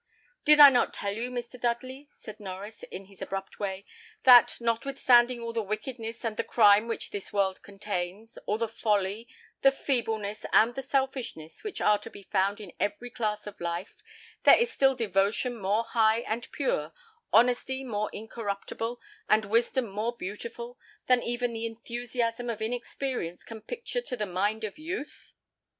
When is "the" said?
5.53-5.61, 6.37-6.43, 8.57-8.67, 9.61-9.69, 10.73-10.81, 21.53-21.67, 24.17-24.25